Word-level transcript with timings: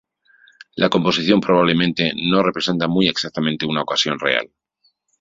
La 0.75 0.89
composición, 0.89 1.41
probablemente 1.41 2.11
no 2.15 2.41
representa 2.41 2.87
muy 2.87 3.07
exactamente 3.07 3.67
una 3.67 3.83
ocasión 3.83 4.17
real. 4.19 4.51